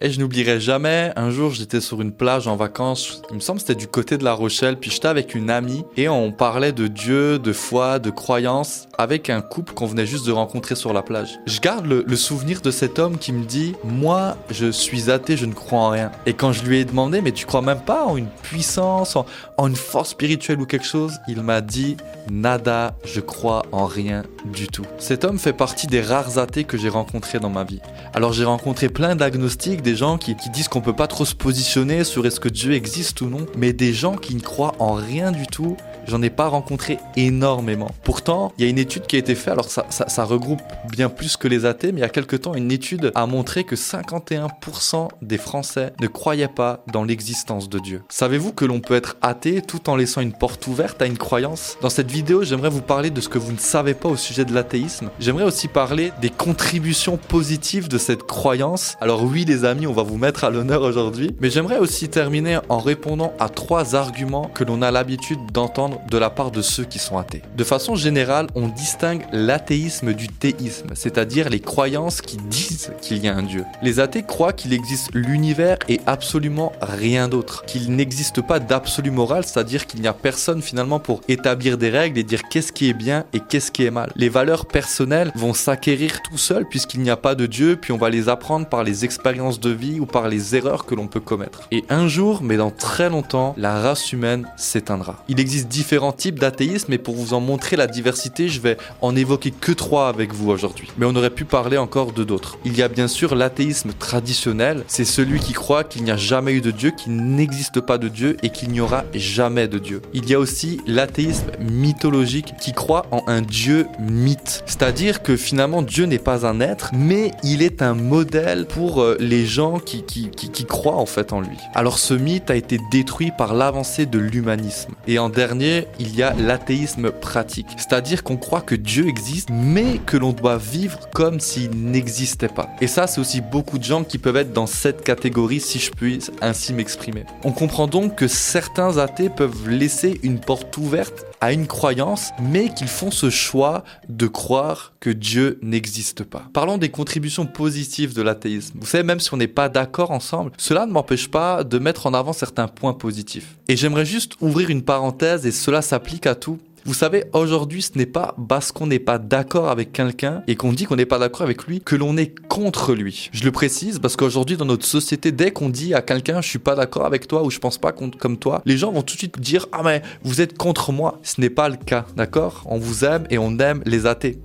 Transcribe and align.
Et 0.00 0.10
je 0.10 0.18
n'oublierai 0.18 0.58
jamais, 0.58 1.12
un 1.14 1.30
jour 1.30 1.52
j'étais 1.52 1.80
sur 1.80 2.02
une 2.02 2.10
plage 2.10 2.48
en 2.48 2.56
vacances, 2.56 3.22
il 3.30 3.36
me 3.36 3.40
semble 3.40 3.60
c'était 3.60 3.76
du 3.76 3.86
côté 3.86 4.18
de 4.18 4.24
La 4.24 4.32
Rochelle, 4.32 4.76
puis 4.76 4.90
j'étais 4.90 5.06
avec 5.06 5.36
une 5.36 5.50
amie 5.50 5.84
et 5.96 6.08
on 6.08 6.32
parlait 6.32 6.72
de 6.72 6.88
Dieu, 6.88 7.38
de 7.38 7.52
foi, 7.52 8.00
de 8.00 8.10
croyance 8.10 8.88
avec 8.98 9.30
un 9.30 9.40
couple 9.40 9.72
qu'on 9.72 9.86
venait 9.86 10.04
juste 10.04 10.26
de 10.26 10.32
rencontrer 10.32 10.74
sur 10.74 10.92
la 10.92 11.02
plage. 11.02 11.38
Je 11.46 11.60
garde 11.60 11.86
le, 11.86 12.16
souvenir 12.16 12.60
de 12.60 12.72
cet 12.72 12.98
homme 12.98 13.18
qui 13.18 13.32
me 13.32 13.44
dit 13.44 13.76
Moi 13.84 14.36
je 14.50 14.72
suis 14.72 15.12
athée, 15.12 15.36
je 15.36 15.46
ne 15.46 15.54
crois 15.54 15.78
en 15.78 15.90
rien. 15.90 16.10
Et 16.26 16.32
quand 16.34 16.50
je 16.50 16.64
lui 16.64 16.78
ai 16.78 16.84
demandé 16.84 17.20
Mais 17.20 17.30
tu 17.30 17.46
crois 17.46 17.62
même 17.62 17.80
pas 17.80 18.04
en 18.04 18.16
une 18.16 18.26
puissance, 18.42 19.14
en, 19.14 19.26
en 19.58 19.68
une 19.68 19.76
force 19.76 20.10
spirituelle 20.10 20.60
ou 20.60 20.66
quelque 20.66 20.86
chose? 20.86 21.12
Il 21.28 21.40
m'a 21.40 21.60
dit 21.60 21.96
Nada, 22.28 22.96
je 23.04 23.20
crois 23.20 23.62
en 23.70 23.86
rien 23.86 24.24
du 24.44 24.66
tout. 24.66 24.86
Cet 24.98 25.24
homme 25.24 25.38
fait 25.38 25.52
partie 25.52 25.86
des 25.86 26.00
rares 26.00 26.38
athées 26.38 26.64
que 26.64 26.76
j'ai 26.76 26.88
rencontrés 26.88 27.38
dans 27.38 27.50
ma 27.50 27.62
vie. 27.62 27.80
Alors 28.12 28.32
j'ai 28.32 28.44
rencontré 28.44 28.88
plein 28.88 29.14
d'agnostiques, 29.14 29.82
des 29.84 29.94
gens 29.94 30.18
qui, 30.18 30.34
disent 30.50 30.66
qu'on 30.66 30.80
peut 30.80 30.96
pas 30.96 31.06
trop 31.06 31.24
se 31.24 31.34
positionner 31.36 32.02
sur 32.02 32.26
est-ce 32.26 32.40
que 32.40 32.48
Dieu 32.48 32.72
existe 32.72 33.20
ou 33.20 33.28
non, 33.28 33.46
mais 33.56 33.72
des 33.72 33.92
gens 33.92 34.16
qui 34.16 34.34
ne 34.34 34.40
croient 34.40 34.74
en 34.80 34.94
rien 34.94 35.30
du 35.30 35.46
tout 35.46 35.76
j'en 36.06 36.22
ai 36.22 36.30
pas 36.30 36.48
rencontré 36.48 36.98
énormément. 37.16 37.90
Pourtant, 38.02 38.52
il 38.58 38.64
y 38.64 38.66
a 38.66 38.70
une 38.70 38.78
étude 38.78 39.06
qui 39.06 39.16
a 39.16 39.18
été 39.18 39.34
faite, 39.34 39.52
alors 39.52 39.68
ça, 39.68 40.24
regroupe 40.24 40.62
bien 40.90 41.08
plus 41.08 41.36
que 41.36 41.48
les 41.48 41.66
athées, 41.66 41.92
mais 41.92 42.00
il 42.00 42.02
y 42.02 42.06
a 42.06 42.08
quelque 42.08 42.36
temps, 42.36 42.54
une 42.54 42.72
étude 42.72 43.12
a 43.14 43.26
montré 43.26 43.64
que 43.64 43.76
51% 43.76 45.08
des 45.22 45.38
Français 45.38 45.92
ne 46.00 46.06
croyaient 46.06 46.48
pas 46.48 46.82
dans 46.92 47.04
l'existence 47.04 47.68
de 47.68 47.78
Dieu. 47.78 48.02
Savez-vous 48.08 48.52
que 48.52 48.64
l'on 48.64 48.80
peut 48.80 48.94
être 48.94 49.16
athée 49.22 49.60
tout 49.62 49.90
en 49.90 49.96
laissant 49.96 50.20
une 50.20 50.32
porte 50.32 50.66
ouverte 50.66 51.02
à 51.02 51.06
une 51.06 51.18
croyance? 51.18 51.76
Dans 51.82 51.90
cette 51.90 52.10
vidéo, 52.10 52.42
j'aimerais 52.42 52.70
vous 52.70 52.82
parler 52.82 53.10
de 53.10 53.20
ce 53.20 53.28
que 53.28 53.38
vous 53.38 53.52
ne 53.52 53.58
savez 53.58 53.94
pas 53.94 54.08
au 54.08 54.16
sujet 54.16 54.44
de 54.44 54.54
l'athéisme. 54.54 55.10
J'aimerais 55.20 55.44
aussi 55.44 55.68
parler 55.68 56.12
des 56.20 56.30
contributions 56.30 57.16
positives 57.16 57.88
de 57.88 57.98
cette 57.98 58.24
croyance. 58.24 58.96
Alors 59.00 59.22
oui, 59.24 59.44
les 59.44 59.64
amis, 59.64 59.86
on 59.86 59.92
va 59.92 60.02
vous 60.02 60.16
mettre 60.16 60.44
à 60.44 60.50
l'honneur 60.50 60.82
aujourd'hui, 60.82 61.36
mais 61.40 61.50
j'aimerais 61.50 61.78
aussi 61.78 62.08
terminer 62.08 62.58
en 62.68 62.78
répondant 62.78 63.32
à 63.38 63.48
trois 63.48 63.94
arguments 63.94 64.50
que 64.54 64.64
l'on 64.64 64.82
a 64.82 64.90
l'habitude 64.90 65.38
d'entendre 65.52 65.93
de 66.10 66.18
la 66.18 66.30
part 66.30 66.50
de 66.50 66.62
ceux 66.62 66.84
qui 66.84 66.98
sont 66.98 67.18
athées. 67.18 67.42
De 67.56 67.64
façon 67.64 67.94
générale, 67.94 68.46
on 68.54 68.68
distingue 68.68 69.24
l'athéisme 69.32 70.12
du 70.12 70.28
théisme, 70.28 70.88
c'est-à-dire 70.94 71.48
les 71.48 71.60
croyances 71.60 72.20
qui 72.20 72.36
disent 72.36 72.92
qu'il 73.00 73.18
y 73.18 73.28
a 73.28 73.34
un 73.34 73.42
Dieu. 73.42 73.64
Les 73.82 74.00
athées 74.00 74.22
croient 74.22 74.52
qu'il 74.52 74.72
existe 74.72 75.10
l'univers 75.14 75.78
et 75.88 76.00
absolument 76.06 76.72
rien 76.80 77.28
d'autre, 77.28 77.64
qu'il 77.66 77.94
n'existe 77.94 78.40
pas 78.42 78.60
d'absolu 78.60 79.10
moral, 79.10 79.44
c'est-à-dire 79.44 79.86
qu'il 79.86 80.00
n'y 80.00 80.08
a 80.08 80.12
personne 80.12 80.62
finalement 80.62 81.00
pour 81.00 81.20
établir 81.28 81.78
des 81.78 81.90
règles 81.90 82.18
et 82.18 82.24
dire 82.24 82.42
qu'est-ce 82.48 82.72
qui 82.72 82.88
est 82.88 82.94
bien 82.94 83.24
et 83.32 83.40
qu'est-ce 83.40 83.70
qui 83.70 83.84
est 83.84 83.90
mal. 83.90 84.12
Les 84.16 84.28
valeurs 84.28 84.66
personnelles 84.66 85.32
vont 85.34 85.54
s'acquérir 85.54 86.22
tout 86.22 86.38
seul 86.38 86.66
puisqu'il 86.66 87.00
n'y 87.00 87.10
a 87.10 87.16
pas 87.16 87.34
de 87.34 87.46
Dieu, 87.46 87.76
puis 87.80 87.92
on 87.92 87.98
va 87.98 88.10
les 88.10 88.28
apprendre 88.28 88.66
par 88.66 88.84
les 88.84 89.04
expériences 89.04 89.60
de 89.60 89.70
vie 89.70 90.00
ou 90.00 90.06
par 90.06 90.28
les 90.28 90.56
erreurs 90.56 90.86
que 90.86 90.94
l'on 90.94 91.06
peut 91.06 91.20
commettre. 91.20 91.68
Et 91.70 91.84
un 91.88 92.08
jour, 92.08 92.42
mais 92.42 92.56
dans 92.56 92.70
très 92.70 93.08
longtemps, 93.08 93.54
la 93.56 93.80
race 93.80 94.12
humaine 94.12 94.48
s'éteindra. 94.56 95.22
Il 95.28 95.40
existe 95.40 95.68
différents 95.84 96.12
types 96.12 96.38
d'athéisme 96.38 96.94
et 96.94 96.98
pour 96.98 97.14
vous 97.14 97.34
en 97.34 97.40
montrer 97.40 97.76
la 97.76 97.86
diversité, 97.86 98.48
je 98.48 98.58
vais 98.58 98.78
en 99.02 99.14
évoquer 99.14 99.50
que 99.50 99.70
trois 99.70 100.08
avec 100.08 100.32
vous 100.32 100.48
aujourd'hui. 100.48 100.88
Mais 100.96 101.04
on 101.04 101.14
aurait 101.14 101.28
pu 101.28 101.44
parler 101.44 101.76
encore 101.76 102.12
de 102.12 102.24
d'autres. 102.24 102.56
Il 102.64 102.74
y 102.74 102.80
a 102.82 102.88
bien 102.88 103.06
sûr 103.06 103.34
l'athéisme 103.34 103.92
traditionnel, 103.92 104.84
c'est 104.88 105.04
celui 105.04 105.40
qui 105.40 105.52
croit 105.52 105.84
qu'il 105.84 106.02
n'y 106.04 106.10
a 106.10 106.16
jamais 106.16 106.54
eu 106.54 106.62
de 106.62 106.70
Dieu, 106.70 106.90
qu'il 106.90 107.14
n'existe 107.16 107.80
pas 107.80 107.98
de 107.98 108.08
Dieu 108.08 108.38
et 108.42 108.48
qu'il 108.48 108.70
n'y 108.70 108.80
aura 108.80 109.04
jamais 109.12 109.68
de 109.68 109.78
Dieu. 109.78 110.00
Il 110.14 110.26
y 110.26 110.32
a 110.32 110.38
aussi 110.38 110.80
l'athéisme 110.86 111.50
mythologique 111.60 112.54
qui 112.58 112.72
croit 112.72 113.04
en 113.10 113.22
un 113.26 113.42
Dieu 113.42 113.86
mythe, 114.00 114.62
c'est-à-dire 114.64 115.22
que 115.22 115.36
finalement 115.36 115.82
Dieu 115.82 116.06
n'est 116.06 116.18
pas 116.18 116.46
un 116.46 116.60
être, 116.60 116.92
mais 116.94 117.30
il 117.42 117.60
est 117.60 117.82
un 117.82 117.92
modèle 117.92 118.64
pour 118.64 119.02
euh, 119.02 119.18
les 119.20 119.44
gens 119.44 119.80
qui, 119.80 120.02
qui, 120.02 120.30
qui, 120.30 120.48
qui 120.50 120.64
croient 120.64 120.96
en 120.96 121.04
fait 121.04 121.34
en 121.34 121.42
lui. 121.42 121.58
Alors 121.74 121.98
ce 121.98 122.14
mythe 122.14 122.50
a 122.50 122.56
été 122.56 122.78
détruit 122.90 123.32
par 123.36 123.52
l'avancée 123.52 124.06
de 124.06 124.18
l'humanisme. 124.18 124.94
Et 125.06 125.18
en 125.18 125.28
dernier, 125.28 125.73
il 125.98 126.14
y 126.14 126.22
a 126.22 126.34
l'athéisme 126.34 127.10
pratique. 127.10 127.66
C'est-à-dire 127.76 128.22
qu'on 128.22 128.36
croit 128.36 128.60
que 128.60 128.74
Dieu 128.74 129.08
existe, 129.08 129.48
mais 129.50 129.98
que 130.04 130.16
l'on 130.16 130.32
doit 130.32 130.58
vivre 130.58 130.98
comme 131.10 131.40
s'il 131.40 131.70
n'existait 131.70 132.48
pas. 132.48 132.68
Et 132.80 132.86
ça, 132.86 133.06
c'est 133.06 133.20
aussi 133.20 133.40
beaucoup 133.40 133.78
de 133.78 133.84
gens 133.84 134.04
qui 134.04 134.18
peuvent 134.18 134.36
être 134.36 134.52
dans 134.52 134.66
cette 134.66 135.02
catégorie, 135.02 135.60
si 135.60 135.78
je 135.78 135.90
puis 135.90 136.18
ainsi 136.40 136.72
m'exprimer. 136.72 137.24
On 137.44 137.52
comprend 137.52 137.86
donc 137.86 138.16
que 138.16 138.28
certains 138.28 138.98
athées 138.98 139.30
peuvent 139.30 139.68
laisser 139.68 140.20
une 140.22 140.40
porte 140.40 140.76
ouverte 140.76 141.24
à 141.40 141.52
une 141.52 141.66
croyance, 141.66 142.30
mais 142.40 142.72
qu'ils 142.72 142.88
font 142.88 143.10
ce 143.10 143.28
choix 143.28 143.84
de 144.08 144.26
croire 144.26 144.94
que 144.98 145.10
Dieu 145.10 145.58
n'existe 145.60 146.24
pas. 146.24 146.48
Parlons 146.54 146.78
des 146.78 146.88
contributions 146.88 147.44
positives 147.44 148.14
de 148.14 148.22
l'athéisme. 148.22 148.78
Vous 148.80 148.86
savez, 148.86 149.04
même 149.04 149.20
si 149.20 149.34
on 149.34 149.36
n'est 149.36 149.46
pas 149.46 149.68
d'accord 149.68 150.10
ensemble, 150.10 150.52
cela 150.56 150.86
ne 150.86 150.92
m'empêche 150.92 151.28
pas 151.28 151.62
de 151.62 151.78
mettre 151.78 152.06
en 152.06 152.14
avant 152.14 152.32
certains 152.32 152.66
points 152.66 152.94
positifs. 152.94 153.56
Et 153.68 153.76
j'aimerais 153.76 154.06
juste 154.06 154.32
ouvrir 154.40 154.70
une 154.70 154.82
parenthèse, 154.82 155.44
et 155.44 155.52
cela 155.64 155.80
s'applique 155.80 156.26
à 156.26 156.34
tout. 156.34 156.58
Vous 156.84 156.92
savez, 156.92 157.24
aujourd'hui, 157.32 157.80
ce 157.80 157.96
n'est 157.96 158.04
pas 158.04 158.36
parce 158.50 158.70
qu'on 158.70 158.86
n'est 158.86 158.98
pas 158.98 159.16
d'accord 159.16 159.70
avec 159.70 159.92
quelqu'un 159.92 160.42
et 160.46 160.56
qu'on 160.56 160.74
dit 160.74 160.84
qu'on 160.84 160.96
n'est 160.96 161.06
pas 161.06 161.18
d'accord 161.18 161.40
avec 161.40 161.64
lui 161.64 161.80
que 161.80 161.96
l'on 161.96 162.18
est 162.18 162.38
contre 162.48 162.92
lui. 162.92 163.30
Je 163.32 163.44
le 163.44 163.50
précise 163.50 163.98
parce 163.98 164.14
qu'aujourd'hui, 164.14 164.58
dans 164.58 164.66
notre 164.66 164.84
société, 164.84 165.32
dès 165.32 165.52
qu'on 165.52 165.70
dit 165.70 165.94
à 165.94 166.02
quelqu'un 166.02 166.42
je 166.42 166.48
suis 166.50 166.58
pas 166.58 166.74
d'accord 166.74 167.06
avec 167.06 167.26
toi 167.26 167.42
ou 167.44 167.50
je 167.50 167.60
pense 167.60 167.78
pas 167.78 167.92
comme 167.92 168.36
toi, 168.36 168.60
les 168.66 168.76
gens 168.76 168.92
vont 168.92 169.00
tout 169.00 169.14
de 169.14 169.20
suite 169.20 169.40
dire 169.40 169.66
ah 169.72 169.80
mais 169.82 170.02
vous 170.22 170.42
êtes 170.42 170.58
contre 170.58 170.92
moi. 170.92 171.18
Ce 171.22 171.40
n'est 171.40 171.48
pas 171.48 171.70
le 171.70 171.76
cas, 171.76 172.04
d'accord? 172.14 172.62
On 172.66 172.76
vous 172.76 173.06
aime 173.06 173.24
et 173.30 173.38
on 173.38 173.58
aime 173.58 173.82
les 173.86 174.04
athées. 174.04 174.38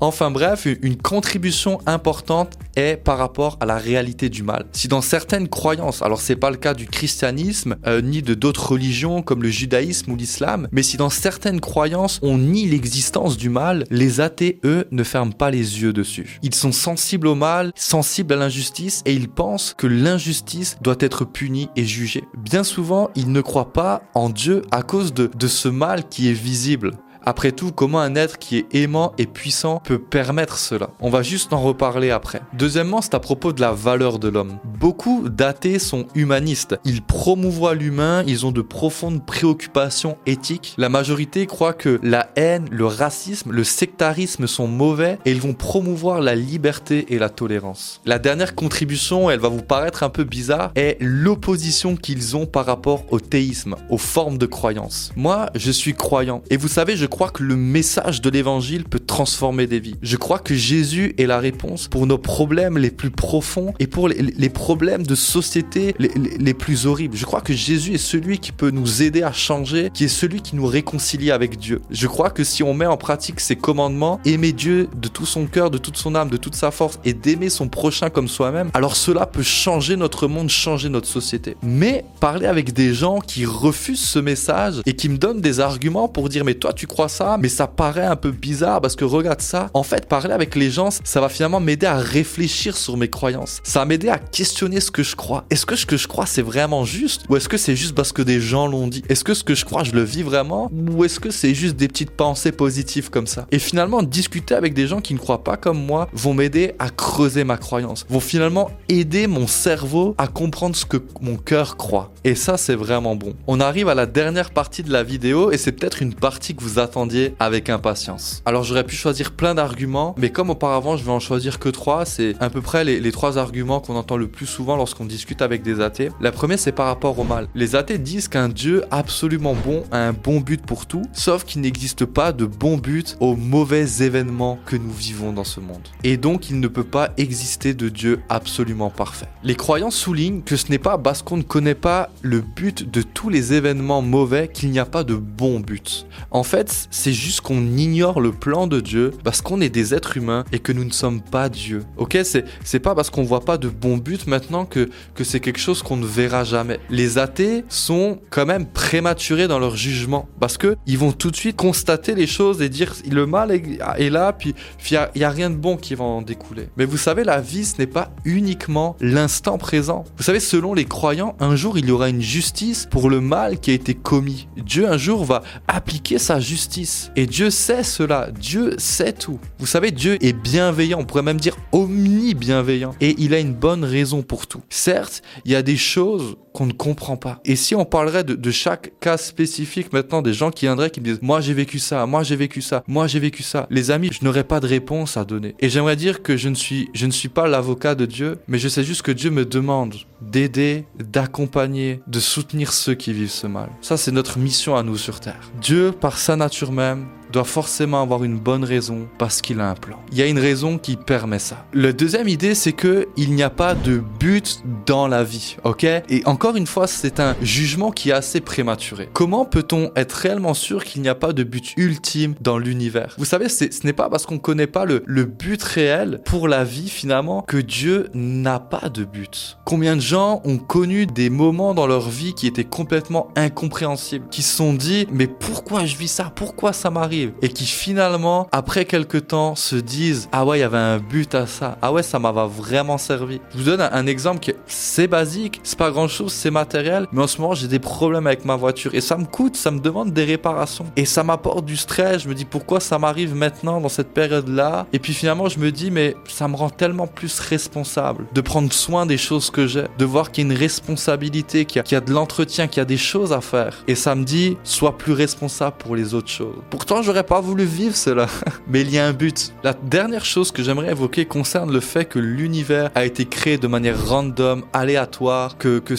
Enfin 0.00 0.30
bref, 0.30 0.66
une 0.82 0.96
contribution 0.96 1.78
importante 1.86 2.54
est 2.76 2.96
par 2.96 3.18
rapport 3.18 3.56
à 3.60 3.66
la 3.66 3.76
réalité 3.76 4.28
du 4.28 4.42
mal. 4.42 4.66
Si 4.72 4.88
dans 4.88 5.00
certaines 5.00 5.48
croyances, 5.48 6.02
alors 6.02 6.20
c'est 6.20 6.36
pas 6.36 6.50
le 6.50 6.56
cas 6.56 6.74
du 6.74 6.86
christianisme 6.86 7.76
euh, 7.86 8.00
ni 8.00 8.22
de 8.22 8.34
d'autres 8.34 8.72
religions 8.72 9.22
comme 9.22 9.42
le 9.42 9.48
judaïsme 9.48 10.12
ou 10.12 10.16
l'islam, 10.16 10.68
mais 10.72 10.82
si 10.82 10.96
dans 10.96 11.10
certaines 11.10 11.60
croyances 11.60 12.18
on 12.22 12.38
nie 12.38 12.66
l'existence 12.66 13.36
du 13.36 13.48
mal, 13.48 13.84
les 13.90 14.20
athées 14.20 14.60
eux 14.64 14.86
ne 14.90 15.02
ferment 15.04 15.32
pas 15.32 15.50
les 15.50 15.82
yeux 15.82 15.92
dessus. 15.92 16.38
Ils 16.42 16.54
sont 16.54 16.72
sensibles 16.72 17.26
au 17.26 17.34
mal, 17.34 17.72
sensibles 17.74 18.34
à 18.34 18.36
l'injustice 18.36 19.02
et 19.06 19.14
ils 19.14 19.28
pensent 19.28 19.74
que 19.76 19.86
l'injustice 19.86 20.76
doit 20.82 20.96
être 21.00 21.24
punie 21.24 21.68
et 21.76 21.84
jugée. 21.84 22.24
Bien 22.36 22.64
souvent, 22.64 23.10
ils 23.14 23.32
ne 23.32 23.40
croient 23.40 23.72
pas 23.72 24.02
en 24.14 24.30
Dieu 24.30 24.62
à 24.70 24.82
cause 24.82 25.14
de, 25.14 25.30
de 25.34 25.48
ce 25.48 25.68
mal 25.68 26.08
qui 26.08 26.28
est 26.28 26.32
visible. 26.32 26.92
Après 27.26 27.52
tout, 27.52 27.72
comment 27.72 28.00
un 28.00 28.16
être 28.16 28.38
qui 28.38 28.58
est 28.58 28.74
aimant 28.74 29.12
et 29.16 29.24
puissant 29.24 29.80
peut 29.82 29.98
permettre 29.98 30.58
cela? 30.58 30.90
On 31.00 31.08
va 31.08 31.22
juste 31.22 31.54
en 31.54 31.62
reparler 31.62 32.10
après. 32.10 32.42
Deuxièmement, 32.52 33.00
c'est 33.00 33.14
à 33.14 33.20
propos 33.20 33.54
de 33.54 33.62
la 33.62 33.72
valeur 33.72 34.18
de 34.18 34.28
l'homme. 34.28 34.58
Beaucoup 34.64 35.28
d'athées 35.30 35.78
sont 35.78 36.06
humanistes. 36.14 36.76
Ils 36.84 37.00
promouvoient 37.00 37.74
l'humain, 37.74 38.24
ils 38.26 38.44
ont 38.44 38.52
de 38.52 38.60
profondes 38.60 39.24
préoccupations 39.24 40.18
éthiques. 40.26 40.74
La 40.76 40.90
majorité 40.90 41.46
croit 41.46 41.72
que 41.72 41.98
la 42.02 42.28
haine, 42.36 42.66
le 42.70 42.84
racisme, 42.84 43.52
le 43.52 43.64
sectarisme 43.64 44.46
sont 44.46 44.66
mauvais 44.66 45.18
et 45.24 45.30
ils 45.30 45.40
vont 45.40 45.54
promouvoir 45.54 46.20
la 46.20 46.34
liberté 46.34 47.06
et 47.08 47.18
la 47.18 47.30
tolérance. 47.30 48.02
La 48.04 48.18
dernière 48.18 48.54
contribution, 48.54 49.30
elle 49.30 49.40
va 49.40 49.48
vous 49.48 49.62
paraître 49.62 50.02
un 50.02 50.10
peu 50.10 50.24
bizarre, 50.24 50.72
est 50.74 50.98
l'opposition 51.00 51.96
qu'ils 51.96 52.36
ont 52.36 52.44
par 52.44 52.66
rapport 52.66 53.04
au 53.10 53.18
théisme, 53.18 53.76
aux 53.88 53.98
formes 53.98 54.36
de 54.36 54.46
croyance. 54.46 55.10
Moi, 55.16 55.48
je 55.54 55.70
suis 55.70 55.94
croyant 55.94 56.42
et 56.50 56.58
vous 56.58 56.68
savez, 56.68 56.96
je 56.96 57.06
crois 57.14 57.30
que 57.30 57.44
le 57.44 57.54
message 57.54 58.22
de 58.22 58.28
l'évangile 58.28 58.82
peut 58.82 58.98
transformer 58.98 59.68
des 59.68 59.78
vies. 59.78 59.94
Je 60.02 60.16
crois 60.16 60.40
que 60.40 60.56
Jésus 60.56 61.14
est 61.16 61.26
la 61.26 61.38
réponse 61.38 61.86
pour 61.86 62.08
nos 62.08 62.18
problèmes 62.18 62.76
les 62.76 62.90
plus 62.90 63.12
profonds 63.12 63.72
et 63.78 63.86
pour 63.86 64.08
les, 64.08 64.48
problèmes 64.48 65.06
de 65.06 65.14
société 65.14 65.94
les, 66.00 66.10
les, 66.40 66.54
plus 66.54 66.86
horribles. 66.86 67.16
Je 67.16 67.24
crois 67.24 67.40
que 67.40 67.52
Jésus 67.52 67.94
est 67.94 67.98
celui 67.98 68.40
qui 68.40 68.50
peut 68.50 68.70
nous 68.70 69.00
aider 69.04 69.22
à 69.22 69.32
changer, 69.32 69.90
qui 69.94 70.02
est 70.02 70.08
celui 70.08 70.40
qui 70.40 70.56
nous 70.56 70.66
réconcilie 70.66 71.30
avec 71.30 71.56
Dieu. 71.56 71.80
Je 71.88 72.08
crois 72.08 72.30
que 72.30 72.42
si 72.42 72.64
on 72.64 72.74
met 72.74 72.86
en 72.86 72.96
pratique 72.96 73.38
ses 73.38 73.54
commandements, 73.54 74.18
aimer 74.24 74.50
Dieu 74.50 74.88
de 75.00 75.06
tout 75.06 75.24
son 75.24 75.46
cœur, 75.46 75.70
de 75.70 75.78
toute 75.78 75.96
son 75.96 76.16
âme, 76.16 76.30
de 76.30 76.36
toute 76.36 76.56
sa 76.56 76.72
force 76.72 76.98
et 77.04 77.12
d'aimer 77.12 77.48
son 77.48 77.68
prochain 77.68 78.10
comme 78.10 78.26
soi-même, 78.26 78.70
alors 78.74 78.96
cela 78.96 79.26
peut 79.26 79.44
changer 79.44 79.94
notre 79.94 80.26
monde, 80.26 80.48
changer 80.48 80.88
notre 80.88 81.06
société. 81.06 81.56
Mais 81.62 82.04
parler 82.18 82.46
avec 82.46 82.72
des 82.72 82.92
gens 82.92 83.20
qui 83.20 83.46
refusent 83.46 84.00
ce 84.04 84.18
message 84.18 84.80
et 84.84 84.96
qui 84.96 85.08
me 85.08 85.16
donnent 85.16 85.40
des 85.40 85.60
arguments 85.60 86.08
pour 86.08 86.28
dire 86.28 86.44
mais 86.44 86.54
toi 86.54 86.72
tu 86.72 86.88
crois 86.88 87.03
ça, 87.10 87.36
mais 87.40 87.48
ça 87.48 87.66
paraît 87.66 88.06
un 88.06 88.16
peu 88.16 88.30
bizarre 88.30 88.80
parce 88.80 88.96
que 88.96 89.04
regarde 89.04 89.40
ça. 89.40 89.70
En 89.74 89.82
fait, 89.82 90.08
parler 90.08 90.32
avec 90.32 90.54
les 90.54 90.70
gens, 90.70 90.88
ça 90.90 91.20
va 91.20 91.28
finalement 91.28 91.60
m'aider 91.60 91.86
à 91.86 91.96
réfléchir 91.96 92.76
sur 92.76 92.96
mes 92.96 93.08
croyances. 93.08 93.60
Ça 93.64 93.80
va 93.80 93.84
m'aider 93.84 94.08
à 94.08 94.18
questionner 94.18 94.80
ce 94.80 94.90
que 94.90 95.02
je 95.02 95.16
crois. 95.16 95.44
Est-ce 95.50 95.66
que 95.66 95.76
ce 95.76 95.86
que 95.86 95.96
je 95.96 96.08
crois 96.08 96.26
c'est 96.26 96.42
vraiment 96.42 96.84
juste? 96.84 97.24
Ou 97.28 97.36
est-ce 97.36 97.48
que 97.48 97.56
c'est 97.56 97.76
juste 97.76 97.94
parce 97.94 98.12
que 98.12 98.22
des 98.22 98.40
gens 98.40 98.66
l'ont 98.66 98.86
dit? 98.86 99.02
Est-ce 99.08 99.24
que 99.24 99.34
ce 99.34 99.44
que 99.44 99.54
je 99.54 99.64
crois 99.64 99.84
je 99.84 99.92
le 99.92 100.02
vis 100.02 100.22
vraiment? 100.22 100.70
Ou 100.72 101.04
est-ce 101.04 101.20
que 101.20 101.30
c'est 101.30 101.54
juste 101.54 101.76
des 101.76 101.88
petites 101.88 102.10
pensées 102.10 102.52
positives 102.52 103.10
comme 103.10 103.26
ça? 103.26 103.46
Et 103.50 103.58
finalement, 103.58 104.02
discuter 104.02 104.54
avec 104.54 104.74
des 104.74 104.86
gens 104.86 105.00
qui 105.00 105.14
ne 105.14 105.18
croient 105.18 105.44
pas 105.44 105.56
comme 105.56 105.78
moi 105.78 106.08
vont 106.12 106.34
m'aider 106.34 106.74
à 106.78 106.90
creuser 106.90 107.44
ma 107.44 107.56
croyance, 107.56 108.06
vont 108.08 108.20
finalement 108.20 108.70
aider 108.88 109.26
mon 109.26 109.46
cerveau 109.46 110.14
à 110.18 110.28
comprendre 110.28 110.76
ce 110.76 110.84
que 110.84 110.98
mon 111.20 111.36
cœur 111.36 111.76
croit. 111.76 112.12
Et 112.24 112.34
ça, 112.34 112.56
c'est 112.56 112.74
vraiment 112.74 113.16
bon. 113.16 113.34
On 113.46 113.60
arrive 113.60 113.88
à 113.88 113.94
la 113.94 114.06
dernière 114.06 114.50
partie 114.50 114.82
de 114.82 114.92
la 114.92 115.02
vidéo 115.02 115.50
et 115.50 115.58
c'est 115.58 115.72
peut-être 115.72 116.02
une 116.02 116.14
partie 116.14 116.54
que 116.54 116.62
vous 116.62 116.78
attendez 116.78 116.93
avec 117.40 117.70
impatience. 117.70 118.42
Alors 118.44 118.62
j'aurais 118.62 118.84
pu 118.84 118.94
choisir 118.94 119.32
plein 119.32 119.54
d'arguments, 119.54 120.14
mais 120.16 120.30
comme 120.30 120.50
auparavant 120.50 120.96
je 120.96 121.04
vais 121.04 121.10
en 121.10 121.20
choisir 121.20 121.58
que 121.58 121.68
trois, 121.68 122.04
c'est 122.04 122.34
à 122.40 122.50
peu 122.50 122.60
près 122.60 122.84
les, 122.84 123.12
trois 123.12 123.38
arguments 123.38 123.80
qu'on 123.80 123.96
entend 123.96 124.16
le 124.16 124.28
plus 124.28 124.46
souvent 124.46 124.76
lorsqu'on 124.76 125.04
discute 125.04 125.42
avec 125.42 125.62
des 125.62 125.80
athées. 125.80 126.10
La 126.20 126.32
première, 126.32 126.58
c'est 126.58 126.72
par 126.72 126.86
rapport 126.86 127.18
au 127.18 127.24
mal. 127.24 127.48
Les 127.54 127.74
athées 127.74 127.98
disent 127.98 128.28
qu'un 128.28 128.48
Dieu 128.48 128.84
absolument 128.90 129.54
bon 129.54 129.84
a 129.90 129.98
un 129.98 130.12
bon 130.12 130.40
but 130.40 130.64
pour 130.64 130.86
tout, 130.86 131.02
sauf 131.12 131.44
qu'il 131.44 131.60
n'existe 131.62 132.04
pas 132.04 132.32
de 132.32 132.46
bon 132.46 132.76
but 132.76 133.16
aux 133.20 133.36
mauvais 133.36 133.86
événements 134.02 134.58
que 134.66 134.76
nous 134.76 134.92
vivons 134.92 135.32
dans 135.32 135.44
ce 135.44 135.60
monde. 135.60 135.88
Et 136.04 136.16
donc, 136.16 136.50
il 136.50 136.60
ne 136.60 136.68
peut 136.68 136.84
pas 136.84 137.10
exister 137.16 137.74
de 137.74 137.88
Dieu 137.88 138.20
absolument 138.28 138.90
parfait. 138.90 139.26
Les 139.42 139.54
croyants 139.54 139.90
soulignent 139.90 140.42
que 140.42 140.56
ce 140.56 140.70
n'est 140.70 140.78
pas 140.78 140.98
parce 140.98 141.22
qu'on 141.22 141.36
ne 141.36 141.42
connaît 141.42 141.74
pas 141.74 142.10
le 142.22 142.40
but 142.40 142.90
de 142.90 143.02
tous 143.02 143.28
les 143.28 143.52
événements 143.52 144.02
mauvais 144.02 144.48
qu'il 144.48 144.70
n'y 144.70 144.78
a 144.78 144.86
pas 144.86 145.04
de 145.04 145.14
bon 145.14 145.60
but. 145.60 146.06
En 146.30 146.42
fait, 146.42 146.83
c'est 146.90 147.12
juste 147.12 147.40
qu'on 147.40 147.64
ignore 147.76 148.20
le 148.20 148.32
plan 148.32 148.66
de 148.66 148.80
Dieu 148.80 149.12
parce 149.22 149.40
qu'on 149.40 149.60
est 149.60 149.68
des 149.68 149.94
êtres 149.94 150.16
humains 150.16 150.44
et 150.52 150.58
que 150.58 150.72
nous 150.72 150.84
ne 150.84 150.92
sommes 150.92 151.20
pas 151.20 151.48
Dieu. 151.48 151.82
Ok, 151.96 152.18
c'est, 152.24 152.78
pas 152.80 152.94
parce 152.94 153.10
qu'on 153.10 153.22
voit 153.22 153.44
pas 153.44 153.58
de 153.58 153.68
bon 153.68 153.96
but 153.96 154.26
maintenant 154.26 154.64
que, 154.64 154.90
que 155.14 155.24
c'est 155.24 155.40
quelque 155.40 155.60
chose 155.60 155.82
qu'on 155.82 155.96
ne 155.96 156.06
verra 156.06 156.44
jamais. 156.44 156.78
Les 156.90 157.18
athées 157.18 157.64
sont 157.68 158.18
quand 158.30 158.46
même 158.46 158.66
prématurés 158.66 159.48
dans 159.48 159.58
leur 159.58 159.76
jugement 159.76 160.28
parce 160.40 160.58
que 160.58 160.76
ils 160.86 160.98
vont 160.98 161.12
tout 161.12 161.30
de 161.30 161.36
suite 161.36 161.56
constater 161.56 162.14
les 162.14 162.26
choses 162.26 162.60
et 162.62 162.68
dire 162.68 162.94
le 163.10 163.26
mal 163.26 163.50
est, 163.50 164.10
là, 164.10 164.32
puis 164.32 164.54
il 164.90 164.98
n'y 165.16 165.24
a, 165.24 165.28
a 165.28 165.30
rien 165.30 165.50
de 165.50 165.56
bon 165.56 165.76
qui 165.76 165.94
va 165.94 166.04
en 166.04 166.22
découler. 166.22 166.68
Mais 166.76 166.84
vous 166.84 166.96
savez, 166.96 167.24
la 167.24 167.40
vie, 167.40 167.64
ce 167.64 167.78
n'est 167.78 167.86
pas 167.86 168.10
uniquement 168.24 168.96
l'instant 169.00 169.58
présent. 169.58 170.04
Vous 170.16 170.22
savez, 170.22 170.40
selon 170.40 170.74
les 170.74 170.84
croyants, 170.84 171.36
un 171.40 171.56
jour 171.56 171.78
il 171.78 171.86
y 171.86 171.90
aura 171.90 172.08
une 172.08 172.22
justice 172.22 172.86
pour 172.90 173.10
le 173.10 173.20
mal 173.20 173.58
qui 173.60 173.70
a 173.70 173.74
été 173.74 173.94
commis. 173.94 174.48
Dieu 174.56 174.88
un 174.88 174.96
jour 174.96 175.24
va 175.24 175.42
appliquer 175.68 176.18
sa 176.18 176.40
justice. 176.40 176.73
Et 177.16 177.26
Dieu 177.26 177.50
sait 177.50 177.82
cela. 177.84 178.30
Dieu 178.32 178.74
sait 178.78 179.12
tout. 179.12 179.38
Vous 179.58 179.66
savez, 179.66 179.90
Dieu 179.90 180.18
est 180.24 180.32
bienveillant. 180.32 181.00
On 181.00 181.04
pourrait 181.04 181.22
même 181.22 181.40
dire 181.40 181.56
omni-bienveillant. 181.72 182.94
Et 183.00 183.14
il 183.18 183.34
a 183.34 183.38
une 183.38 183.54
bonne 183.54 183.84
raison 183.84 184.22
pour 184.22 184.46
tout. 184.46 184.62
Certes, 184.70 185.22
il 185.44 185.52
y 185.52 185.56
a 185.56 185.62
des 185.62 185.76
choses 185.76 186.36
qu'on 186.52 186.66
ne 186.66 186.72
comprend 186.72 187.16
pas. 187.16 187.40
Et 187.44 187.56
si 187.56 187.74
on 187.74 187.84
parlerait 187.84 188.24
de, 188.24 188.50
chaque 188.50 188.92
cas 189.00 189.16
spécifique 189.16 189.92
maintenant, 189.92 190.22
des 190.22 190.32
gens 190.32 190.50
qui 190.50 190.66
viendraient 190.66 190.90
qui 190.90 191.00
me 191.00 191.04
disent 191.04 191.18
Moi 191.20 191.40
j'ai 191.40 191.52
vécu 191.52 191.80
ça, 191.80 192.06
moi 192.06 192.22
j'ai 192.22 192.36
vécu 192.36 192.62
ça, 192.62 192.84
moi 192.86 193.08
j'ai 193.08 193.18
vécu 193.18 193.42
ça. 193.42 193.66
Les 193.70 193.90
amis, 193.90 194.10
je 194.12 194.24
n'aurais 194.24 194.44
pas 194.44 194.60
de 194.60 194.68
réponse 194.68 195.16
à 195.16 195.24
donner. 195.24 195.56
Et 195.58 195.68
j'aimerais 195.68 195.96
dire 195.96 196.22
que 196.22 196.36
je 196.36 196.48
ne 196.48 196.54
suis, 196.54 196.88
je 196.94 197.06
ne 197.06 197.10
suis 197.10 197.28
pas 197.28 197.48
l'avocat 197.48 197.96
de 197.96 198.06
Dieu, 198.06 198.38
mais 198.46 198.58
je 198.58 198.68
sais 198.68 198.84
juste 198.84 199.02
que 199.02 199.10
Dieu 199.10 199.30
me 199.30 199.44
demande 199.44 199.96
d'aider, 200.30 200.86
d'accompagner, 200.98 202.00
de 202.06 202.20
soutenir 202.20 202.72
ceux 202.72 202.94
qui 202.94 203.12
vivent 203.12 203.30
ce 203.30 203.46
mal. 203.46 203.70
Ça, 203.80 203.96
c'est 203.96 204.12
notre 204.12 204.38
mission 204.38 204.76
à 204.76 204.82
nous 204.82 204.96
sur 204.96 205.20
Terre. 205.20 205.50
Dieu, 205.60 205.92
par 205.92 206.18
sa 206.18 206.36
nature 206.36 206.72
même, 206.72 207.06
doit 207.34 207.44
forcément 207.44 208.00
avoir 208.00 208.22
une 208.22 208.38
bonne 208.38 208.62
raison 208.62 209.08
parce 209.18 209.42
qu'il 209.42 209.60
a 209.60 209.68
un 209.68 209.74
plan. 209.74 209.98
Il 210.12 210.18
y 210.18 210.22
a 210.22 210.26
une 210.26 210.38
raison 210.38 210.78
qui 210.78 210.96
permet 210.96 211.40
ça. 211.40 211.66
La 211.74 211.92
deuxième 211.92 212.28
idée, 212.28 212.54
c'est 212.54 212.72
que 212.72 213.08
il 213.16 213.34
n'y 213.34 213.42
a 213.42 213.50
pas 213.50 213.74
de 213.74 214.00
but 214.20 214.62
dans 214.86 215.08
la 215.08 215.24
vie, 215.24 215.56
ok? 215.64 215.82
Et 215.82 216.22
encore 216.26 216.54
une 216.54 216.68
fois, 216.68 216.86
c'est 216.86 217.18
un 217.18 217.34
jugement 217.42 217.90
qui 217.90 218.10
est 218.10 218.12
assez 218.12 218.40
prématuré. 218.40 219.08
Comment 219.12 219.44
peut-on 219.44 219.90
être 219.96 220.12
réellement 220.12 220.54
sûr 220.54 220.84
qu'il 220.84 221.02
n'y 221.02 221.08
a 221.08 221.16
pas 221.16 221.32
de 221.32 221.42
but 221.42 221.74
ultime 221.76 222.34
dans 222.40 222.56
l'univers? 222.56 223.16
Vous 223.18 223.24
savez, 223.24 223.48
ce 223.48 223.64
n'est 223.84 223.92
pas 223.92 224.08
parce 224.08 224.26
qu'on 224.26 224.38
connaît 224.38 224.68
pas 224.68 224.84
le, 224.84 225.02
le 225.04 225.24
but 225.24 225.60
réel 225.60 226.20
pour 226.24 226.46
la 226.46 226.62
vie 226.62 226.88
finalement 226.88 227.42
que 227.42 227.56
Dieu 227.56 228.10
n'a 228.14 228.60
pas 228.60 228.88
de 228.88 229.04
but. 229.04 229.58
Combien 229.64 229.96
de 229.96 230.00
gens 230.00 230.40
ont 230.44 230.58
connu 230.58 231.06
des 231.06 231.30
moments 231.30 231.74
dans 231.74 231.88
leur 231.88 232.08
vie 232.08 232.34
qui 232.34 232.46
étaient 232.46 232.62
complètement 232.62 233.28
incompréhensibles, 233.34 234.28
qui 234.30 234.42
se 234.42 234.56
sont 234.56 234.72
dit 234.72 235.08
mais 235.10 235.26
pourquoi 235.26 235.84
je 235.84 235.96
vis 235.96 236.08
ça? 236.08 236.32
Pourquoi 236.34 236.72
ça 236.72 236.90
m'arrive? 236.90 237.23
Et 237.42 237.48
qui 237.48 237.66
finalement, 237.66 238.48
après 238.52 238.84
quelques 238.84 239.28
temps, 239.28 239.54
se 239.54 239.76
disent 239.76 240.28
Ah 240.32 240.44
ouais, 240.44 240.58
il 240.58 240.60
y 240.60 240.64
avait 240.64 240.78
un 240.78 240.98
but 240.98 241.34
à 241.34 241.46
ça. 241.46 241.78
Ah 241.82 241.92
ouais, 241.92 242.02
ça 242.02 242.18
m'a 242.18 242.32
vraiment 242.46 242.98
servi. 242.98 243.40
Je 243.52 243.58
vous 243.58 243.64
donne 243.64 243.80
un, 243.80 244.06
exemple 244.06 244.40
qui 244.40 244.52
c'est 244.66 245.06
basique, 245.06 245.60
c'est 245.62 245.78
pas 245.78 245.90
grand 245.90 246.08
chose, 246.08 246.32
c'est 246.32 246.50
matériel, 246.50 247.06
mais 247.12 247.22
en 247.22 247.26
ce 247.26 247.40
moment 247.40 247.54
j'ai 247.54 247.68
des 247.68 247.78
problèmes 247.78 248.26
avec 248.26 248.44
ma 248.44 248.56
voiture 248.56 248.94
et 248.94 249.00
ça 249.00 249.16
me 249.16 249.24
coûte, 249.24 249.56
ça 249.56 249.70
me 249.70 249.80
demande 249.80 250.12
des 250.12 250.24
réparations 250.24 250.86
et 250.96 251.04
ça 251.04 251.24
m'apporte 251.24 251.64
du 251.64 251.76
stress. 251.76 252.22
Je 252.22 252.28
me 252.28 252.34
dis 252.34 252.44
pourquoi 252.44 252.80
ça 252.80 252.98
m'arrive 252.98 253.34
maintenant 253.34 253.80
dans 253.80 253.88
cette 253.88 254.12
période-là? 254.12 254.86
Et 254.92 254.98
puis 254.98 255.14
finalement 255.14 255.48
je 255.48 255.58
me 255.58 255.70
dis 255.72 255.90
mais 255.90 256.16
ça 256.28 256.48
me 256.48 256.56
rend 256.56 256.70
tellement 256.70 257.06
plus 257.06 257.40
responsable 257.40 258.26
de 258.32 258.40
prendre 258.40 258.72
soin 258.72 259.06
des 259.06 259.18
choses 259.18 259.50
que 259.50 259.66
j'ai, 259.66 259.84
de 259.98 260.04
voir 260.04 260.30
qu'il 260.30 260.46
y 260.46 260.50
a 260.50 260.52
une 260.52 260.58
responsabilité, 260.58 261.64
qu'il 261.64 261.82
y, 261.90 261.94
a 261.94 262.00
de 262.00 262.12
l'entretien, 262.12 262.66
qu'il 262.66 262.78
y 262.78 262.82
a 262.82 262.86
des 262.86 262.96
choses 262.96 263.32
à 263.32 263.40
faire 263.40 263.76
et 263.88 263.94
ça 263.94 264.14
me 264.14 264.24
dit 264.24 264.56
sois 264.64 264.98
plus 264.98 265.12
responsable 265.12 265.76
pour 265.78 265.96
les 265.96 266.14
autres 266.14 266.28
choses. 266.30 266.56
Pourtant 266.70 267.02
je 267.02 267.10
pas 267.22 267.40
voulu 267.40 267.64
vivre 267.64 267.96
cela. 267.96 268.26
Mais 268.68 268.80
il 268.82 268.90
y 268.90 268.98
a 268.98 269.06
un 269.06 269.12
but. 269.12 269.52
La 269.62 269.72
dernière 269.72 270.24
chose 270.24 270.50
que 270.52 270.62
j'aimerais 270.62 270.90
évoquer 270.90 271.26
concerne 271.26 271.72
le 271.72 271.80
fait 271.80 272.04
que 272.06 272.18
l'univers 272.18 272.90
a 272.94 273.04
été 273.04 273.26
créé 273.26 273.58
de 273.58 273.66
manière 273.66 274.06
random, 274.06 274.64
aléatoire, 274.72 275.58
que, 275.58 275.78
que 275.78 275.94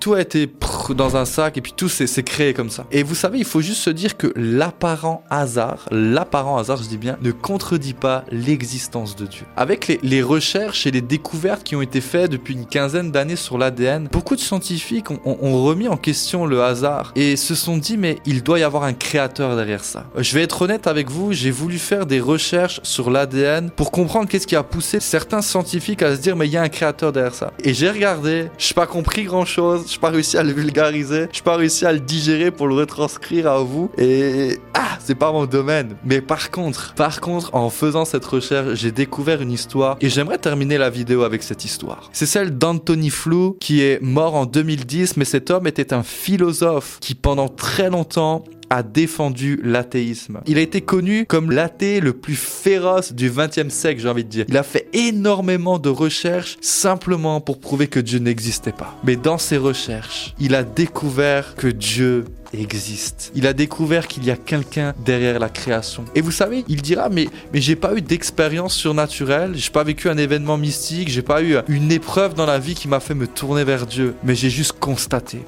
tout 0.00 0.14
a 0.14 0.20
été 0.20 0.50
dans 0.90 1.16
un 1.16 1.24
sac 1.24 1.56
et 1.56 1.60
puis 1.60 1.72
tout 1.76 1.88
s'est 1.88 2.22
créé 2.22 2.54
comme 2.54 2.70
ça. 2.70 2.86
Et 2.90 3.02
vous 3.02 3.14
savez, 3.14 3.38
il 3.38 3.44
faut 3.44 3.60
juste 3.60 3.80
se 3.80 3.90
dire 3.90 4.16
que 4.16 4.32
l'apparent 4.36 5.24
hasard, 5.30 5.86
l'apparent 5.90 6.58
hasard, 6.58 6.78
je 6.82 6.88
dis 6.88 6.98
bien, 6.98 7.16
ne 7.22 7.32
contredit 7.32 7.94
pas 7.94 8.24
l'existence 8.30 9.16
de 9.16 9.26
Dieu. 9.26 9.44
Avec 9.56 9.88
les, 9.88 9.98
les, 10.02 10.22
recherches 10.22 10.86
et 10.86 10.90
les 10.90 11.00
découvertes 11.00 11.64
qui 11.64 11.76
ont 11.76 11.82
été 11.82 12.00
faites 12.00 12.30
depuis 12.30 12.54
une 12.54 12.66
quinzaine 12.66 13.10
d'années 13.10 13.36
sur 13.36 13.58
l'ADN, 13.58 14.08
beaucoup 14.10 14.36
de 14.36 14.40
scientifiques 14.40 15.10
ont, 15.10 15.20
ont, 15.24 15.64
remis 15.64 15.88
en 15.88 15.96
question 15.96 16.46
le 16.46 16.62
hasard 16.62 17.12
et 17.16 17.36
se 17.36 17.54
sont 17.54 17.76
dit, 17.76 17.96
mais 17.96 18.18
il 18.26 18.42
doit 18.42 18.58
y 18.58 18.62
avoir 18.62 18.84
un 18.84 18.92
créateur 18.92 19.56
derrière 19.56 19.84
ça. 19.84 20.06
Je 20.16 20.34
vais 20.34 20.42
être 20.44 20.62
honnête 20.62 20.86
avec 20.86 21.10
vous, 21.10 21.32
j'ai 21.32 21.50
voulu 21.50 21.78
faire 21.78 22.06
des 22.06 22.20
recherches 22.20 22.80
sur 22.82 23.10
l'ADN 23.10 23.70
pour 23.70 23.90
comprendre 23.90 24.28
qu'est-ce 24.28 24.46
qui 24.46 24.56
a 24.56 24.62
poussé 24.62 25.00
certains 25.00 25.42
scientifiques 25.42 26.02
à 26.02 26.14
se 26.14 26.20
dire 26.20 26.36
mais 26.36 26.46
il 26.46 26.52
y 26.52 26.56
a 26.56 26.62
un 26.62 26.68
créateur 26.68 27.12
derrière 27.12 27.34
ça. 27.34 27.52
Et 27.62 27.74
j'ai 27.74 27.90
regardé, 27.90 28.50
je 28.58 28.68
n'ai 28.68 28.74
pas 28.74 28.86
compris 28.86 29.24
grand 29.24 29.46
chose, 29.46 29.86
je 29.88 29.94
n'ai 29.94 30.00
pas 30.00 30.10
réussi 30.10 30.36
à 30.36 30.42
le 30.42 30.52
vulgariser, 30.52 31.28
je 31.32 31.38
n'ai 31.38 31.44
pas 31.44 31.56
réussi 31.56 31.86
à 31.86 31.92
le 31.92 32.00
digérer 32.00 32.50
pour 32.50 32.68
le 32.68 32.74
retranscrire 32.74 33.50
à 33.50 33.58
vous. 33.58 33.90
Et 33.96 34.58
ah, 34.74 34.98
c'est 35.00 35.14
pas 35.14 35.32
mon 35.32 35.46
domaine. 35.46 35.96
Mais 36.04 36.20
par 36.20 36.50
contre, 36.50 36.94
par 36.94 37.20
contre, 37.20 37.54
en 37.54 37.70
faisant 37.70 38.04
cette 38.04 38.24
recherche, 38.24 38.74
j'ai 38.74 38.92
découvert 38.92 39.40
une 39.40 39.50
histoire 39.50 39.96
et 40.00 40.10
j'aimerais 40.10 40.38
terminer 40.38 40.76
la 40.76 40.90
vidéo 40.90 41.22
avec 41.22 41.42
cette 41.42 41.64
histoire. 41.64 42.10
C'est 42.12 42.26
celle 42.26 42.58
d'Anthony 42.58 43.08
Flew 43.08 43.56
qui 43.60 43.82
est 43.82 44.00
mort 44.02 44.34
en 44.34 44.44
2010, 44.44 45.16
mais 45.16 45.24
cet 45.24 45.50
homme 45.50 45.66
était 45.66 45.94
un 45.94 46.02
philosophe 46.02 46.98
qui 47.00 47.14
pendant 47.14 47.48
très 47.48 47.88
longtemps 47.88 48.44
a 48.74 48.82
défendu 48.82 49.60
l'athéisme. 49.62 50.40
Il 50.46 50.58
a 50.58 50.60
été 50.60 50.80
connu 50.80 51.26
comme 51.26 51.52
l'athée 51.52 52.00
le 52.00 52.12
plus 52.12 52.34
féroce 52.34 53.12
du 53.12 53.30
XXe 53.30 53.72
siècle, 53.72 54.00
j'ai 54.00 54.08
envie 54.08 54.24
de 54.24 54.28
dire. 54.28 54.46
Il 54.48 54.56
a 54.56 54.64
fait 54.64 54.88
énormément 54.92 55.78
de 55.78 55.88
recherches 55.88 56.56
simplement 56.60 57.40
pour 57.40 57.60
prouver 57.60 57.86
que 57.86 58.00
Dieu 58.00 58.18
n'existait 58.18 58.72
pas. 58.72 58.98
Mais 59.04 59.14
dans 59.14 59.38
ses 59.38 59.58
recherches, 59.58 60.34
il 60.40 60.56
a 60.56 60.64
découvert 60.64 61.54
que 61.54 61.68
Dieu 61.68 62.24
existe. 62.52 63.30
Il 63.36 63.46
a 63.46 63.52
découvert 63.52 64.08
qu'il 64.08 64.24
y 64.24 64.32
a 64.32 64.36
quelqu'un 64.36 64.92
derrière 65.04 65.38
la 65.38 65.48
création. 65.48 66.04
Et 66.16 66.20
vous 66.20 66.32
savez, 66.32 66.64
il 66.66 66.82
dira 66.82 67.08
mais 67.08 67.28
mais 67.52 67.60
j'ai 67.60 67.76
pas 67.76 67.94
eu 67.94 68.02
d'expérience 68.02 68.74
surnaturelle, 68.74 69.52
j'ai 69.54 69.70
pas 69.70 69.84
vécu 69.84 70.08
un 70.08 70.16
événement 70.16 70.56
mystique, 70.56 71.08
j'ai 71.08 71.22
pas 71.22 71.42
eu 71.42 71.56
une 71.68 71.92
épreuve 71.92 72.34
dans 72.34 72.46
la 72.46 72.58
vie 72.58 72.74
qui 72.74 72.88
m'a 72.88 73.00
fait 73.00 73.14
me 73.14 73.28
tourner 73.28 73.62
vers 73.62 73.86
Dieu, 73.86 74.14
mais 74.24 74.34
j'ai 74.34 74.50
juste 74.50 74.72
constaté. 74.80 75.42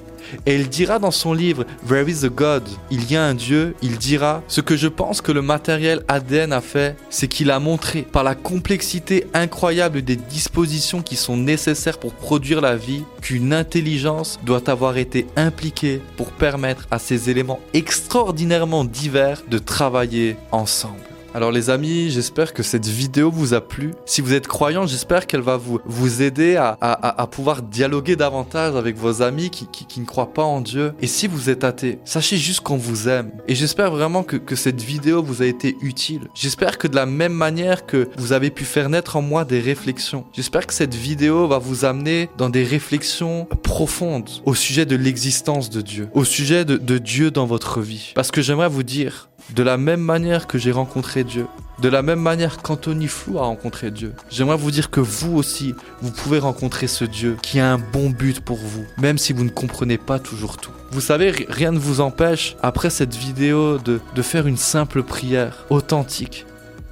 Et 0.46 0.56
il 0.56 0.68
dira 0.68 0.98
dans 0.98 1.10
son 1.10 1.32
livre 1.32 1.64
There 1.88 2.08
is 2.10 2.24
a 2.24 2.28
God, 2.28 2.64
il 2.90 3.10
y 3.10 3.16
a 3.16 3.24
un 3.24 3.34
Dieu, 3.34 3.74
il 3.82 3.98
dira 3.98 4.42
ce 4.48 4.60
que 4.60 4.76
je 4.76 4.88
pense 4.88 5.20
que 5.20 5.32
le 5.32 5.42
matériel 5.42 6.02
ADN 6.08 6.52
a 6.52 6.60
fait, 6.60 6.96
c'est 7.10 7.28
qu'il 7.28 7.50
a 7.50 7.58
montré 7.58 8.02
par 8.02 8.24
la 8.24 8.34
complexité 8.34 9.26
incroyable 9.34 10.02
des 10.02 10.16
dispositions 10.16 11.02
qui 11.02 11.16
sont 11.16 11.36
nécessaires 11.36 11.98
pour 11.98 12.12
produire 12.12 12.60
la 12.60 12.76
vie 12.76 13.04
qu'une 13.20 13.52
intelligence 13.52 14.38
doit 14.44 14.70
avoir 14.70 14.96
été 14.96 15.26
impliquée 15.36 16.00
pour 16.16 16.32
permettre 16.32 16.86
à 16.90 16.98
ces 16.98 17.30
éléments 17.30 17.60
extraordinairement 17.74 18.84
divers 18.84 19.42
de 19.48 19.58
travailler 19.58 20.36
ensemble. 20.52 21.15
Alors 21.36 21.52
les 21.52 21.68
amis, 21.68 22.08
j'espère 22.08 22.54
que 22.54 22.62
cette 22.62 22.86
vidéo 22.86 23.30
vous 23.30 23.52
a 23.52 23.60
plu. 23.60 23.92
Si 24.06 24.22
vous 24.22 24.32
êtes 24.32 24.46
croyant, 24.46 24.86
j'espère 24.86 25.26
qu'elle 25.26 25.42
va 25.42 25.58
vous, 25.58 25.80
vous 25.84 26.22
aider 26.22 26.56
à, 26.56 26.78
à, 26.80 27.26
pouvoir 27.26 27.60
dialoguer 27.60 28.16
davantage 28.16 28.74
avec 28.74 28.96
vos 28.96 29.20
amis 29.20 29.50
qui, 29.50 29.66
qui, 29.66 29.84
qui, 29.84 30.00
ne 30.00 30.06
croient 30.06 30.32
pas 30.32 30.44
en 30.44 30.62
Dieu. 30.62 30.94
Et 31.02 31.06
si 31.06 31.26
vous 31.26 31.50
êtes 31.50 31.62
athée, 31.62 31.98
sachez 32.06 32.38
juste 32.38 32.60
qu'on 32.60 32.78
vous 32.78 33.10
aime. 33.10 33.32
Et 33.48 33.54
j'espère 33.54 33.90
vraiment 33.90 34.22
que, 34.22 34.38
que 34.38 34.56
cette 34.56 34.80
vidéo 34.80 35.22
vous 35.22 35.42
a 35.42 35.44
été 35.44 35.76
utile. 35.82 36.28
J'espère 36.32 36.78
que 36.78 36.88
de 36.88 36.96
la 36.96 37.04
même 37.04 37.34
manière 37.34 37.84
que 37.84 38.08
vous 38.16 38.32
avez 38.32 38.48
pu 38.48 38.64
faire 38.64 38.88
naître 38.88 39.16
en 39.16 39.20
moi 39.20 39.44
des 39.44 39.60
réflexions, 39.60 40.24
j'espère 40.32 40.66
que 40.66 40.72
cette 40.72 40.94
vidéo 40.94 41.48
va 41.48 41.58
vous 41.58 41.84
amener 41.84 42.30
dans 42.38 42.48
des 42.48 42.64
réflexions 42.64 43.46
profondes 43.62 44.30
au 44.46 44.54
sujet 44.54 44.86
de 44.86 44.96
l'existence 44.96 45.68
de 45.68 45.82
Dieu, 45.82 46.08
au 46.14 46.24
sujet 46.24 46.64
de, 46.64 46.78
de 46.78 46.96
Dieu 46.96 47.30
dans 47.30 47.44
votre 47.44 47.82
vie. 47.82 48.12
Parce 48.14 48.30
que 48.30 48.40
j'aimerais 48.40 48.70
vous 48.70 48.84
dire, 48.84 49.28
de 49.54 49.62
la 49.62 49.76
même 49.76 50.00
manière 50.00 50.46
que 50.46 50.58
j'ai 50.58 50.72
rencontré 50.72 51.24
Dieu, 51.24 51.46
de 51.80 51.88
la 51.88 52.02
même 52.02 52.20
manière 52.20 52.62
qu'Anthony 52.62 53.06
Flou 53.06 53.38
a 53.38 53.42
rencontré 53.42 53.90
Dieu, 53.90 54.12
j'aimerais 54.30 54.56
vous 54.56 54.70
dire 54.70 54.90
que 54.90 55.00
vous 55.00 55.36
aussi, 55.36 55.74
vous 56.00 56.10
pouvez 56.10 56.38
rencontrer 56.38 56.86
ce 56.86 57.04
Dieu 57.04 57.36
qui 57.42 57.60
a 57.60 57.72
un 57.72 57.78
bon 57.78 58.10
but 58.10 58.40
pour 58.40 58.56
vous, 58.56 58.84
même 58.98 59.18
si 59.18 59.32
vous 59.32 59.44
ne 59.44 59.50
comprenez 59.50 59.98
pas 59.98 60.18
toujours 60.18 60.56
tout. 60.56 60.72
Vous 60.90 61.00
savez, 61.00 61.46
rien 61.48 61.72
ne 61.72 61.78
vous 61.78 62.00
empêche, 62.00 62.56
après 62.62 62.90
cette 62.90 63.14
vidéo, 63.14 63.78
de, 63.78 64.00
de 64.14 64.22
faire 64.22 64.46
une 64.46 64.56
simple 64.56 65.02
prière 65.02 65.64
authentique, 65.70 66.46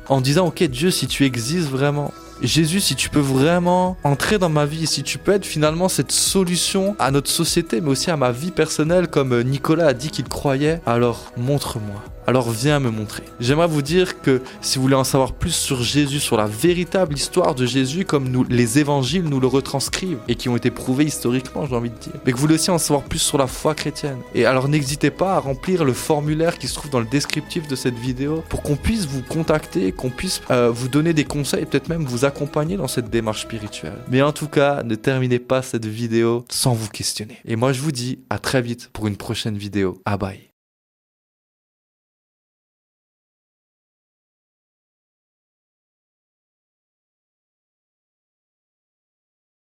en 0.08 0.20
disant, 0.20 0.46
ok 0.46 0.62
Dieu, 0.64 0.90
si 0.90 1.06
tu 1.06 1.24
existes 1.24 1.70
vraiment, 1.70 2.12
Jésus, 2.42 2.80
si 2.80 2.94
tu 2.94 3.08
peux 3.08 3.20
vraiment 3.20 3.96
entrer 4.04 4.38
dans 4.38 4.48
ma 4.48 4.66
vie, 4.66 4.86
si 4.86 5.02
tu 5.02 5.18
peux 5.18 5.32
être 5.32 5.46
finalement 5.46 5.88
cette 5.88 6.12
solution 6.12 6.94
à 6.98 7.10
notre 7.10 7.30
société, 7.30 7.80
mais 7.80 7.90
aussi 7.90 8.10
à 8.10 8.16
ma 8.16 8.32
vie 8.32 8.50
personnelle, 8.50 9.08
comme 9.08 9.40
Nicolas 9.42 9.86
a 9.86 9.92
dit 9.94 10.10
qu'il 10.10 10.28
croyait, 10.28 10.80
alors 10.84 11.32
montre-moi 11.36 12.02
alors 12.26 12.50
viens 12.50 12.80
me 12.80 12.90
montrer. 12.90 13.22
J'aimerais 13.40 13.66
vous 13.66 13.82
dire 13.82 14.20
que 14.20 14.42
si 14.60 14.78
vous 14.78 14.82
voulez 14.82 14.94
en 14.94 15.04
savoir 15.04 15.32
plus 15.32 15.54
sur 15.54 15.82
Jésus, 15.82 16.20
sur 16.20 16.36
la 16.36 16.46
véritable 16.46 17.14
histoire 17.14 17.54
de 17.54 17.66
Jésus, 17.66 18.04
comme 18.04 18.46
les 18.48 18.78
évangiles 18.78 19.24
nous 19.24 19.40
le 19.40 19.46
retranscrivent 19.46 20.18
et 20.28 20.34
qui 20.34 20.48
ont 20.48 20.56
été 20.56 20.70
prouvés 20.70 21.04
historiquement, 21.04 21.66
j'ai 21.66 21.74
envie 21.74 21.90
de 21.90 21.98
dire, 21.98 22.12
mais 22.24 22.32
que 22.32 22.36
vous 22.36 22.42
voulez 22.42 22.54
aussi 22.54 22.70
en 22.70 22.78
savoir 22.78 23.04
plus 23.04 23.18
sur 23.18 23.38
la 23.38 23.46
foi 23.46 23.74
chrétienne. 23.74 24.18
Et 24.34 24.46
alors 24.46 24.68
n'hésitez 24.68 25.10
pas 25.10 25.34
à 25.34 25.38
remplir 25.38 25.84
le 25.84 25.92
formulaire 25.92 26.58
qui 26.58 26.68
se 26.68 26.74
trouve 26.74 26.90
dans 26.90 27.00
le 27.00 27.06
descriptif 27.06 27.68
de 27.68 27.76
cette 27.76 27.98
vidéo 27.98 28.42
pour 28.48 28.62
qu'on 28.62 28.76
puisse 28.76 29.06
vous 29.06 29.22
contacter, 29.22 29.92
qu'on 29.92 30.10
puisse 30.10 30.40
euh, 30.50 30.70
vous 30.70 30.88
donner 30.88 31.12
des 31.12 31.24
conseils, 31.24 31.66
peut-être 31.66 31.88
même 31.88 32.04
vous 32.04 32.24
accompagner 32.24 32.76
dans 32.76 32.88
cette 32.88 33.10
démarche 33.10 33.42
spirituelle. 33.42 33.98
Mais 34.08 34.22
en 34.22 34.32
tout 34.32 34.48
cas, 34.48 34.82
ne 34.82 34.94
terminez 34.94 35.38
pas 35.38 35.62
cette 35.62 35.86
vidéo 35.86 36.44
sans 36.50 36.74
vous 36.74 36.88
questionner. 36.88 37.38
Et 37.44 37.56
moi 37.56 37.72
je 37.72 37.80
vous 37.80 37.92
dis 37.92 38.20
à 38.30 38.38
très 38.38 38.62
vite 38.62 38.90
pour 38.92 39.06
une 39.06 39.16
prochaine 39.16 39.56
vidéo. 39.56 40.00
Ah 40.04 40.16
bye. 40.16 40.53